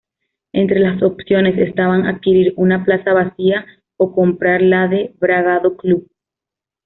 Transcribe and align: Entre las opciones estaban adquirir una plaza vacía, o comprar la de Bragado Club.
Entre 0.51 0.79
las 0.79 0.99
opciones 1.03 1.59
estaban 1.59 2.07
adquirir 2.07 2.55
una 2.57 2.83
plaza 2.83 3.13
vacía, 3.13 3.67
o 3.97 4.15
comprar 4.15 4.63
la 4.63 4.87
de 4.87 5.13
Bragado 5.19 5.77
Club. 5.77 6.09